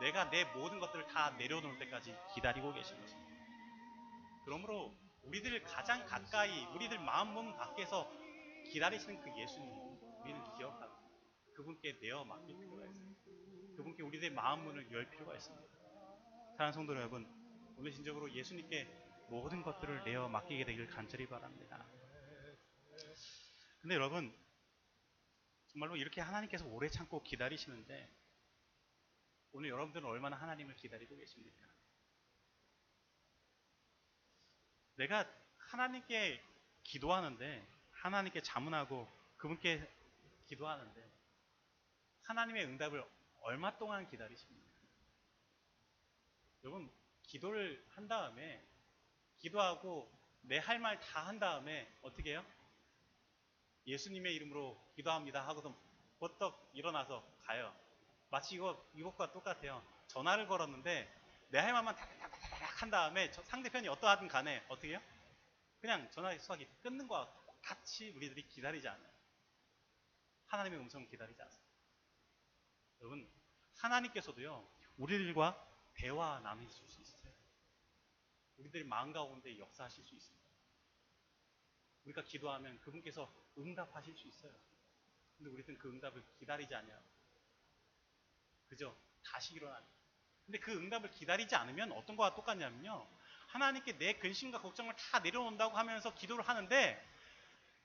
[0.00, 3.30] 내가 내 모든 것들을 다 내려놓을 때까지 기다리고 계신 것입니다.
[4.44, 8.10] 그러므로 우리들 가장 가까이 우리들 마음 몸 밖에서
[8.70, 9.70] 기다리시는 그 예수님
[10.22, 10.92] 우리는 기억하고
[11.54, 13.20] 그분께 내어 맡길 필요가 있습니다.
[13.76, 15.66] 그분께 우리들의 마음 문을 열 필요가 있습니다.
[16.52, 17.26] 사랑하는 성도 여러분,
[17.76, 18.86] 오늘 진정으로 예수님께
[19.30, 21.86] 모든 것들을 내어 맡기게 되길 간절히 바랍니다.
[23.80, 24.34] 근데 여러분,
[25.72, 28.10] 정말로 이렇게 하나님께서 오래 참고 기다리시는데
[29.52, 31.66] 오늘 여러분들은 얼마나 하나님을 기다리고 계십니까?
[34.96, 36.42] 내가 하나님께
[36.82, 39.88] 기도하는데 하나님께 자문하고 그분께
[40.46, 41.10] 기도하는데
[42.22, 43.04] 하나님의 응답을
[43.42, 44.70] 얼마 동안 기다리십니까?
[46.64, 46.90] 여러분
[47.22, 48.64] 기도를 한 다음에
[49.38, 50.10] 기도하고
[50.42, 52.44] 내 할 말 다 한 다음에 어떻게 해요?
[53.86, 55.76] 예수님의 이름으로 기도합니다 하고서
[56.18, 57.74] 버떡 일어나서 가요.
[58.30, 59.82] 마치 이거 이것과 똑같아요.
[60.06, 65.02] 전화를 걸었는데 내 할 말만 다다다닥 한 다음에 저 상대편이 어떠하든 간에 어떻게 해요?
[65.80, 67.28] 그냥 전화 수화기 끊는 거와
[67.62, 69.10] 같이 우리들이 기다리지 않아요.
[70.46, 71.70] 하나님의 음성을 기다리지 않습니다.
[73.00, 73.30] 여러분
[73.78, 77.20] 하나님께서도요 우리들과 대화 나누실 수 있어요.
[78.58, 80.49] 우리들의 마음 가운데 역사하실 수 있습니다.
[82.10, 84.52] 우리가 기도하면 그분께서 응답하실 수 있어요.
[85.36, 87.00] 근데 우리는 그 응답을 기다리지 않아요.
[88.68, 88.96] 그죠?
[89.24, 89.84] 다시 일어나요.
[90.46, 93.06] 근데 그 응답을 기다리지 않으면 어떤 거와 똑같냐면요.
[93.48, 97.08] 하나님께 내 근심과 걱정을 다 내려놓는다고 하면서 기도를 하는데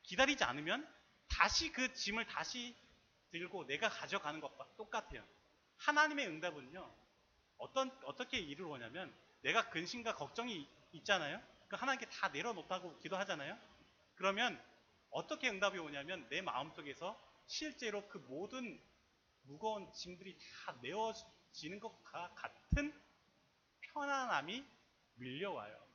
[0.03, 0.87] 기다리지 않으면
[1.27, 2.75] 다시 그 짐을 다시
[3.31, 5.25] 들고 내가 가져가는 것과 똑같아요.
[5.77, 6.95] 하나님의 응답은요.
[7.57, 11.41] 어떤 어떻게 이루어냐면 내가 근심과 걱정이 있잖아요.
[11.67, 13.57] 그 하나님께 다 내려놓다고 기도하잖아요.
[14.15, 14.61] 그러면
[15.09, 18.81] 어떻게 응답이 오냐면 내 마음속에서 실제로 그 모든
[19.43, 22.93] 무거운 짐들이 다 메워지는 것과 같은
[23.81, 24.65] 편안함이
[25.15, 25.85] 밀려와요.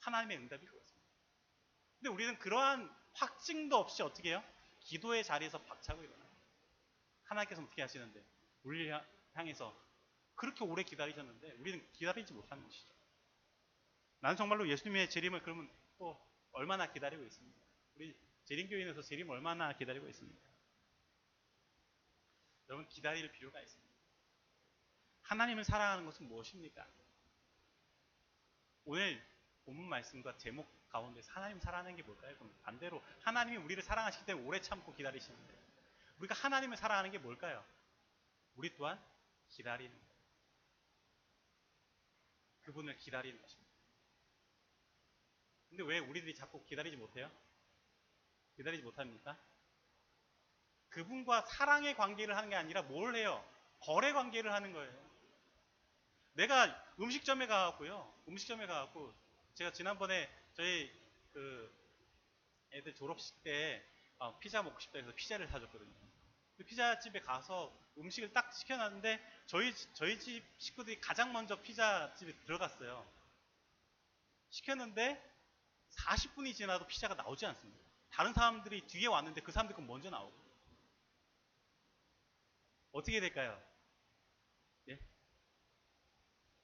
[0.00, 1.06] 하나님의 응답이 그렇습니다.
[1.98, 4.44] 근데 우리는 그러한 확증도 없이 어떻게 해요?
[4.80, 6.26] 기도의 자리에서 박차고 일어나요.
[7.24, 8.24] 하나님께서 어떻게 하시는데
[8.62, 9.76] 우리를 향- 향해서
[10.36, 12.94] 그렇게 오래 기다리셨는데 우리는 기다리지 못하는 것이죠.
[14.20, 16.20] 나는 정말로 예수님의 재림을 그러면 또
[16.56, 17.60] 얼마나 기다리고 있습니까?
[17.96, 20.40] 우리 재림교인에서 재림 얼마나 기다리고 있습니까?
[22.68, 23.94] 여러분 기다릴 필요가 있습니다.
[25.22, 26.86] 하나님을 사랑하는 것은 무엇입니까?
[28.86, 29.22] 오늘
[29.64, 32.34] 본문 말씀과 제목 가운데서 하나님 사랑하는 게 뭘까요?
[32.36, 35.54] 그럼 반대로 하나님이 우리를 사랑하시기 때문에 오래 참고 기다리시는데
[36.18, 37.62] 우리가 하나님을 사랑하는 게 뭘까요?
[38.54, 38.98] 우리 또한
[39.50, 39.94] 기다리는.
[42.62, 43.65] 그분을 기다리는 것입니다.
[45.76, 47.30] 근데 왜 우리들이 자꾸 기다리지 못해요?
[48.56, 49.36] 기다리지 못합니까?
[50.88, 53.46] 그분과 사랑의 관계를 하는 게 아니라 뭘 해요?
[53.80, 55.06] 거래 관계를 하는 거예요.
[56.32, 58.10] 내가 음식점에 가갖고요.
[58.26, 59.12] 음식점에 가갖고
[59.52, 60.90] 제가 지난번에 저희
[61.34, 61.70] 그
[62.72, 63.86] 애들 졸업식 때
[64.18, 65.92] 아, 피자 먹고 싶다 해서 피자를 사줬거든요.
[66.56, 73.06] 그 피자집에 가서 음식을 딱 시켜놨는데 저희 저희 집 식구들이 가장 먼저 피자집에 들어갔어요.
[74.48, 75.35] 시켰는데
[75.96, 77.80] 40분이 지나도 피자가 나오지 않습니다.
[78.10, 80.34] 다른 사람들이 뒤에 왔는데 그 사람들 건 먼저 나오고
[82.92, 83.60] 어떻게 될까요?
[84.88, 84.98] 예?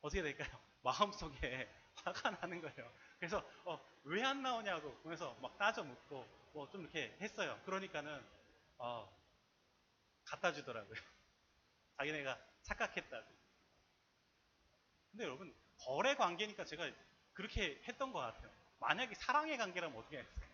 [0.00, 0.48] 어떻게 될까요?
[0.82, 1.68] 마음속에
[2.04, 2.92] 화가 나는 거예요.
[3.18, 3.44] 그래서
[4.04, 7.58] 왜안 나오냐고 그래서 막 따져 묻고 뭐 좀 이렇게 했어요.
[7.64, 8.24] 그러니까는
[8.78, 9.08] 어,
[10.24, 10.94] 갖다 주더라고요.
[11.98, 13.26] 자기네가 착각했다고.
[15.10, 16.90] 근데 여러분 거래 관계니까 제가
[17.32, 18.50] 그렇게 했던 것 같아요.
[18.82, 20.52] 만약에 사랑의 관계라면 어떻게 했을까요?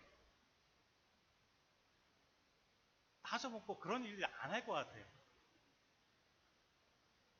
[3.23, 5.05] 따져 묻고 그런 일을 안 할 것 같아요.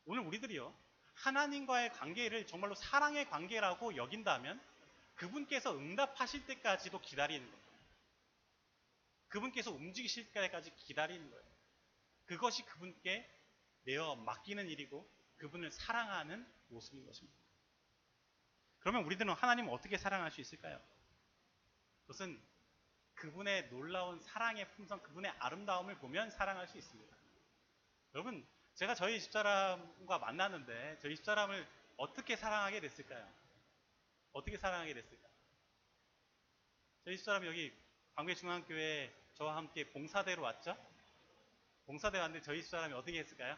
[0.06, 0.74] 오늘 우리들이요.
[1.16, 4.62] 하나님과의 관계를 정말로 사랑의 관계라고 여긴다면
[5.16, 7.70] 그분께서 응답하실 때까지도 기다리는 거예요.
[9.28, 11.44] 그분께서 움직이실 때까지 기다리는 거예요.
[12.26, 13.30] 그것이 그분께
[13.84, 17.38] 내어 맡기는 일이고 그분을 사랑하는 모습인 것입니다.
[18.80, 20.80] 그러면 우리들은 하나님을 어떻게 사랑할 수 있을까요?
[22.02, 22.42] 그것은
[23.16, 27.16] 그분의 놀라운 사랑의 품성, 그분의 아름다움을 보면 사랑할 수 있습니다.
[28.14, 31.68] 여러분, 제가 저희 집사람과 만났는데 저희 집사람을
[31.98, 33.30] 어떻게 사랑하게 됐을까요?
[34.32, 35.28] 어떻게 사랑하게 됐을까?
[37.04, 37.78] 저희 집사람이 여기
[38.16, 40.78] 광배중앙교회 저와 함께 봉사대로 왔죠?
[41.86, 43.58] 봉사대 왔는데 저희 집사람이 어떻게 했을까요?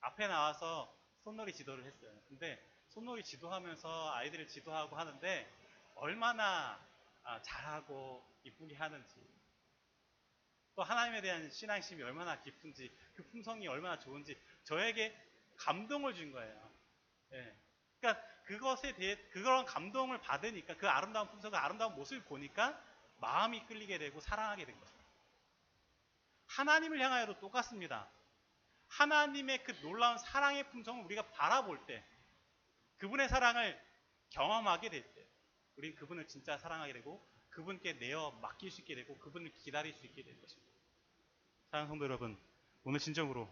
[0.00, 0.94] 앞에 나와서
[1.26, 2.16] 손놀이 지도를 했어요.
[2.28, 2.56] 근데
[2.86, 5.52] 손놀이 지도하면서 아이들을 지도하고 하는데
[5.96, 6.80] 얼마나
[7.24, 9.16] 아, 잘하고 이쁘게 하는지
[10.76, 15.20] 또 하나님에 대한 신앙심이 얼마나 깊은지 그 품성이 얼마나 좋은지 저에게
[15.56, 16.70] 감동을 준 거예요.
[17.32, 17.56] 예.
[17.98, 22.80] 그러니까 그것에 대해 그런 감동을 받으니까 그 아름다운 품성, 그 아름다운 모습을 보니까
[23.16, 25.10] 마음이 끌리게 되고 사랑하게 된 것입니다.
[26.46, 28.08] 하나님을 향하여도 똑같습니다.
[28.88, 32.04] 하나님의 그 놀라운 사랑의 품성을 우리가 바라볼 때,
[32.98, 33.78] 그분의 사랑을
[34.30, 35.26] 경험하게 될 때,
[35.76, 40.22] 우린 그분을 진짜 사랑하게 되고, 그분께 내어 맡길 수 있게 되고, 그분을 기다릴 수 있게
[40.22, 40.72] 될 것입니다.
[41.70, 42.38] 사랑하는 성도 여러분,
[42.84, 43.48] 오늘 진정으로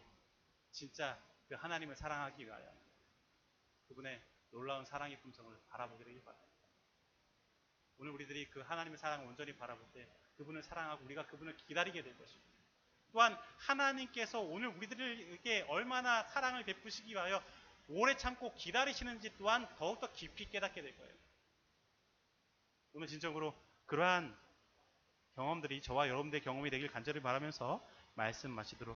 [0.70, 2.72] 진짜 그 하나님을 사랑하기 위하여
[3.88, 6.54] 그분의 놀라운 사랑의 품성을 바라보게 되길 바랍니다.
[7.98, 12.53] 오늘 우리들이 그 하나님의 사랑을 온전히 바라볼 때 그분을 사랑하고 우리가 그분을 기다리게 될 것입니다.
[13.14, 17.40] 또한 하나님께서 오늘 우리들에게 얼마나 사랑을 베푸시기 위하여
[17.86, 21.14] 오래 참고 기다리시는지 또한 더욱더 깊이 깨닫게 될 거예요.
[22.94, 23.54] 오늘 진정으로
[23.86, 24.36] 그러한
[25.36, 28.92] 경험들이 저와 여러분들의 경험이 되길 간절히 바라면서 말씀 마치도록